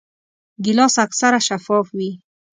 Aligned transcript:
ګیلاس 0.63 0.95
اکثره 1.05 1.39
شفاف 1.47 1.87
وي. 1.97 2.11